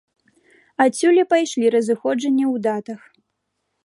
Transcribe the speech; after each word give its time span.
Адсюль 0.85 1.19
і 1.19 1.25
пайшлі 1.33 1.67
разыходжанні 1.75 2.45
ў 2.53 2.65
датах. 2.69 2.99